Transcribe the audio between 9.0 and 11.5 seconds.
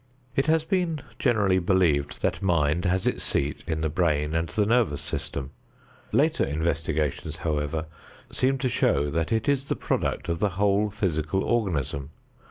that it is the product of the whole physical